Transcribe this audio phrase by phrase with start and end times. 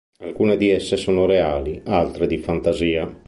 [0.19, 3.15] Alcune di esse sono reali, altre di fantasia.